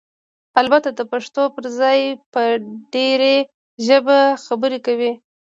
[0.61, 1.99] البته دپښتو پرځای
[2.33, 2.41] په
[2.93, 3.37] ډري
[3.85, 5.11] ژبه خبرې کوي؟!